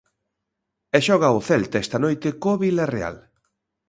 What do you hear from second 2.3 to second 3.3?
co Vilarreal.